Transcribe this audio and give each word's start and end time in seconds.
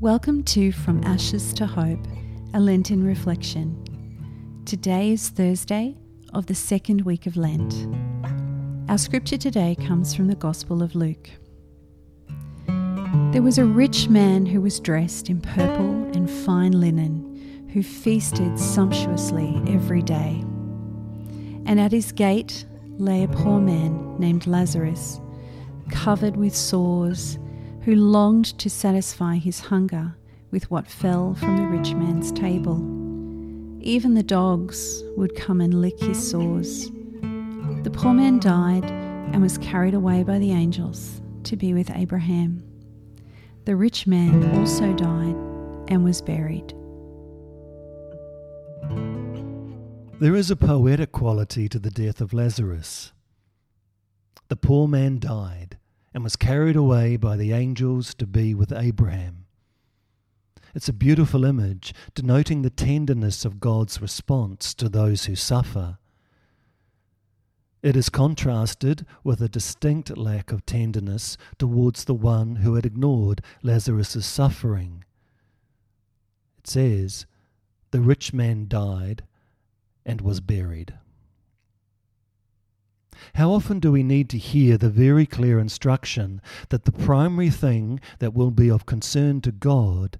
Welcome 0.00 0.42
to 0.44 0.72
From 0.72 1.02
Ashes 1.04 1.54
to 1.54 1.64
Hope, 1.64 2.06
a 2.52 2.60
Lenten 2.60 3.02
reflection. 3.02 4.62
Today 4.66 5.12
is 5.12 5.30
Thursday 5.30 5.96
of 6.34 6.44
the 6.44 6.54
second 6.54 7.00
week 7.00 7.26
of 7.26 7.38
Lent. 7.38 7.88
Our 8.90 8.98
scripture 8.98 9.38
today 9.38 9.74
comes 9.74 10.14
from 10.14 10.26
the 10.26 10.34
Gospel 10.34 10.82
of 10.82 10.94
Luke. 10.94 11.30
There 13.32 13.40
was 13.40 13.56
a 13.56 13.64
rich 13.64 14.10
man 14.10 14.44
who 14.44 14.60
was 14.60 14.80
dressed 14.80 15.30
in 15.30 15.40
purple 15.40 16.04
and 16.14 16.30
fine 16.30 16.78
linen, 16.78 17.70
who 17.72 17.82
feasted 17.82 18.58
sumptuously 18.58 19.62
every 19.66 20.02
day. 20.02 20.44
And 21.64 21.80
at 21.80 21.92
his 21.92 22.12
gate 22.12 22.66
lay 22.98 23.22
a 23.22 23.28
poor 23.28 23.60
man 23.60 24.18
named 24.18 24.46
Lazarus, 24.46 25.22
covered 25.88 26.36
with 26.36 26.54
sores 26.54 27.38
who 27.86 27.94
longed 27.94 28.46
to 28.58 28.68
satisfy 28.68 29.36
his 29.36 29.60
hunger 29.60 30.12
with 30.50 30.68
what 30.72 30.88
fell 30.88 31.34
from 31.34 31.56
the 31.56 31.62
rich 31.62 31.94
man's 31.94 32.32
table. 32.32 32.78
Even 33.80 34.14
the 34.14 34.24
dogs 34.24 35.04
would 35.16 35.36
come 35.36 35.60
and 35.60 35.80
lick 35.80 35.96
his 36.00 36.30
sores. 36.30 36.90
The 37.84 37.92
poor 37.92 38.12
man 38.12 38.40
died 38.40 38.84
and 38.86 39.40
was 39.40 39.56
carried 39.58 39.94
away 39.94 40.24
by 40.24 40.40
the 40.40 40.50
angels 40.50 41.22
to 41.44 41.54
be 41.54 41.74
with 41.74 41.88
Abraham. 41.94 42.60
The 43.66 43.76
rich 43.76 44.04
man 44.04 44.42
also 44.56 44.92
died 44.92 45.36
and 45.86 46.02
was 46.02 46.20
buried. 46.20 46.74
There 50.18 50.34
is 50.34 50.50
a 50.50 50.56
poetic 50.56 51.12
quality 51.12 51.68
to 51.68 51.78
the 51.78 51.92
death 51.92 52.20
of 52.20 52.32
Lazarus. 52.32 53.12
The 54.48 54.56
poor 54.56 54.88
man 54.88 55.20
died 55.20 55.75
and 56.16 56.24
was 56.24 56.34
carried 56.34 56.76
away 56.76 57.14
by 57.18 57.36
the 57.36 57.52
angels 57.52 58.14
to 58.14 58.26
be 58.26 58.54
with 58.54 58.72
Abraham. 58.72 59.44
It's 60.74 60.88
a 60.88 60.94
beautiful 60.94 61.44
image 61.44 61.92
denoting 62.14 62.62
the 62.62 62.70
tenderness 62.70 63.44
of 63.44 63.60
God's 63.60 64.00
response 64.00 64.72
to 64.76 64.88
those 64.88 65.26
who 65.26 65.36
suffer. 65.36 65.98
It 67.82 67.96
is 67.96 68.08
contrasted 68.08 69.04
with 69.24 69.42
a 69.42 69.48
distinct 69.50 70.16
lack 70.16 70.52
of 70.52 70.64
tenderness 70.64 71.36
towards 71.58 72.04
the 72.04 72.14
one 72.14 72.56
who 72.56 72.76
had 72.76 72.86
ignored 72.86 73.42
Lazarus' 73.62 74.24
suffering. 74.24 75.04
It 76.56 76.66
says, 76.66 77.26
The 77.90 78.00
rich 78.00 78.32
man 78.32 78.68
died 78.68 79.24
and 80.06 80.22
was 80.22 80.40
buried. 80.40 80.94
How 83.36 83.50
often 83.50 83.80
do 83.80 83.92
we 83.92 84.02
need 84.02 84.30
to 84.30 84.38
hear 84.38 84.78
the 84.78 84.88
very 84.88 85.26
clear 85.26 85.58
instruction 85.58 86.40
that 86.70 86.86
the 86.86 86.92
primary 86.92 87.50
thing 87.50 88.00
that 88.18 88.32
will 88.32 88.50
be 88.50 88.70
of 88.70 88.86
concern 88.86 89.42
to 89.42 89.52
God 89.52 90.18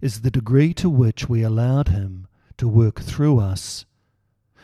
is 0.00 0.22
the 0.22 0.30
degree 0.30 0.72
to 0.74 0.88
which 0.88 1.28
we 1.28 1.42
allowed 1.42 1.88
Him 1.88 2.28
to 2.56 2.66
work 2.66 3.00
through 3.00 3.40
us 3.40 3.84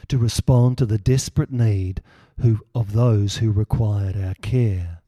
to 0.09 0.17
respond 0.17 0.79
to 0.79 0.87
the 0.87 0.97
desperate 0.97 1.53
need 1.53 2.01
who, 2.41 2.61
of 2.75 2.93
those 2.93 3.37
who 3.37 3.53
required 3.53 4.17
our 4.17 4.35
care. 4.41 5.03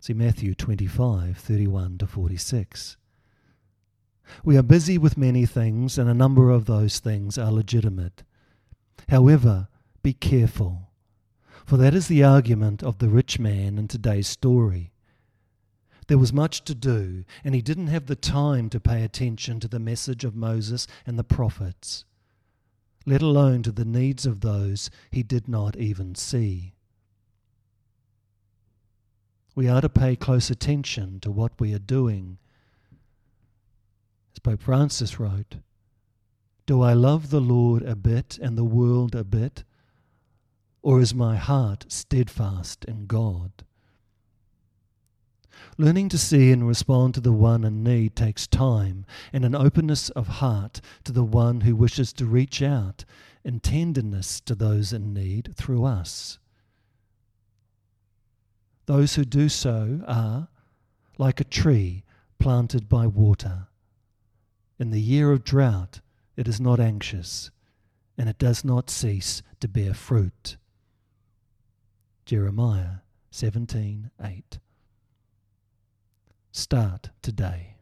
See 0.00 0.14
Matthew 0.14 0.56
25, 0.56 1.38
31 1.38 1.98
to 1.98 2.06
46. 2.08 2.96
We 4.44 4.56
are 4.56 4.62
busy 4.62 4.98
with 4.98 5.16
many 5.16 5.46
things, 5.46 5.96
and 5.96 6.10
a 6.10 6.14
number 6.14 6.50
of 6.50 6.66
those 6.66 6.98
things 6.98 7.38
are 7.38 7.52
legitimate. 7.52 8.24
However, 9.08 9.68
be 10.02 10.12
careful 10.12 10.91
for 11.66 11.76
that 11.76 11.94
is 11.94 12.08
the 12.08 12.22
argument 12.22 12.82
of 12.82 12.98
the 12.98 13.08
rich 13.08 13.38
man 13.38 13.78
in 13.78 13.88
today's 13.88 14.28
story. 14.28 14.92
There 16.08 16.18
was 16.18 16.32
much 16.32 16.64
to 16.64 16.74
do, 16.74 17.24
and 17.44 17.54
he 17.54 17.62
didn't 17.62 17.86
have 17.86 18.06
the 18.06 18.16
time 18.16 18.68
to 18.70 18.80
pay 18.80 19.02
attention 19.02 19.60
to 19.60 19.68
the 19.68 19.78
message 19.78 20.24
of 20.24 20.34
Moses 20.34 20.86
and 21.06 21.18
the 21.18 21.24
prophets, 21.24 22.04
let 23.06 23.22
alone 23.22 23.62
to 23.62 23.72
the 23.72 23.84
needs 23.84 24.26
of 24.26 24.40
those 24.40 24.90
he 25.10 25.22
did 25.22 25.48
not 25.48 25.76
even 25.76 26.14
see. 26.14 26.74
We 29.54 29.68
are 29.68 29.80
to 29.80 29.88
pay 29.88 30.16
close 30.16 30.50
attention 30.50 31.20
to 31.20 31.30
what 31.30 31.52
we 31.60 31.74
are 31.74 31.78
doing. 31.78 32.38
As 34.34 34.38
Pope 34.38 34.62
Francis 34.62 35.20
wrote, 35.20 35.56
Do 36.66 36.80
I 36.80 36.94
love 36.94 37.30
the 37.30 37.40
Lord 37.40 37.82
a 37.82 37.94
bit 37.94 38.38
and 38.40 38.56
the 38.56 38.64
world 38.64 39.14
a 39.14 39.24
bit? 39.24 39.64
Or 40.82 41.00
is 41.00 41.14
my 41.14 41.36
heart 41.36 41.86
steadfast 41.88 42.84
in 42.84 43.06
God? 43.06 43.50
Learning 45.78 46.08
to 46.08 46.18
see 46.18 46.50
and 46.50 46.66
respond 46.66 47.14
to 47.14 47.20
the 47.20 47.32
one 47.32 47.64
in 47.64 47.82
need 47.82 48.16
takes 48.16 48.46
time 48.46 49.06
and 49.32 49.44
an 49.44 49.54
openness 49.54 50.10
of 50.10 50.26
heart 50.26 50.80
to 51.04 51.12
the 51.12 51.24
one 51.24 51.62
who 51.62 51.76
wishes 51.76 52.12
to 52.14 52.26
reach 52.26 52.60
out 52.60 53.04
in 53.44 53.60
tenderness 53.60 54.40
to 54.40 54.54
those 54.54 54.92
in 54.92 55.14
need 55.14 55.54
through 55.56 55.84
us. 55.84 56.38
Those 58.86 59.14
who 59.14 59.24
do 59.24 59.48
so 59.48 60.02
are 60.06 60.48
like 61.16 61.40
a 61.40 61.44
tree 61.44 62.04
planted 62.38 62.88
by 62.88 63.06
water. 63.06 63.68
In 64.78 64.90
the 64.90 65.00
year 65.00 65.30
of 65.30 65.44
drought, 65.44 66.00
it 66.36 66.48
is 66.48 66.60
not 66.60 66.80
anxious, 66.80 67.50
and 68.18 68.28
it 68.28 68.38
does 68.38 68.64
not 68.64 68.90
cease 68.90 69.42
to 69.60 69.68
bear 69.68 69.94
fruit. 69.94 70.56
Jeremiah 72.24 73.00
17:8. 73.32 74.58
Start 76.52 77.10
today. 77.20 77.76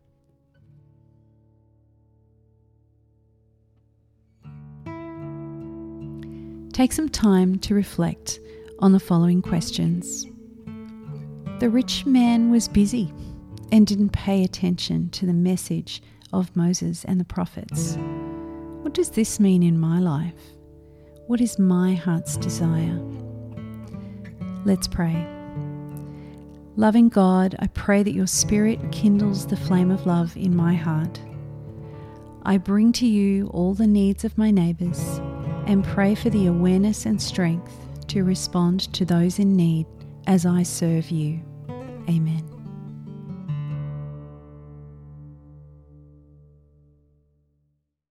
Take 6.73 6.93
some 6.93 7.11
time 7.11 7.59
to 7.59 7.75
reflect 7.75 8.41
on 8.79 8.93
the 8.93 9.01
following 9.01 9.43
questions. 9.43 10.27
The 11.59 11.69
rich 11.69 12.07
man 12.07 12.51
was 12.51 12.69
busy 12.69 13.13
and 13.71 13.87
didn't 13.87 14.11
pay 14.11 14.43
attention 14.43 15.11
to 15.11 15.27
the 15.27 15.35
message 15.35 16.03
of 16.33 16.57
Moses 16.57 17.05
and 17.05 17.21
the 17.21 17.25
prophets. 17.25 17.97
What 18.81 18.95
does 18.95 19.11
this 19.11 19.39
mean 19.39 19.63
in 19.63 19.79
my 19.79 19.99
life? 20.01 20.57
What 21.27 21.43
is 21.43 21.59
my 21.59 21.95
heart's 21.95 22.39
desire? 22.39 22.99
Let's 24.65 24.87
pray. 24.87 25.27
Loving 26.77 27.09
God, 27.09 27.57
I 27.59 27.67
pray 27.69 28.03
that 28.03 28.15
your 28.15 28.27
Spirit 28.27 28.93
kindles 28.93 29.47
the 29.47 29.57
flame 29.57 29.91
of 29.91 30.07
love 30.07 30.37
in 30.37 30.55
my 30.55 30.75
heart. 30.75 31.21
I 32.43 32.59
bring 32.59 32.93
to 32.93 33.07
you 33.07 33.49
all 33.49 33.75
the 33.75 33.87
needs 33.87 34.25
of 34.25 34.39
my 34.39 34.51
neighbours 34.51 35.21
and 35.67 35.85
pray 35.85 36.15
for 36.15 36.31
the 36.31 36.47
awareness 36.47 37.07
and 37.07 37.21
strength 37.21 37.75
to 38.09 38.25
respond 38.25 38.93
to 38.95 39.05
those 39.05 39.39
in 39.39 39.57
need 39.57 39.87
as 40.27 40.47
I 40.47 40.63
serve 40.63 41.11
you. 41.11 41.41
Amen. 42.09 42.50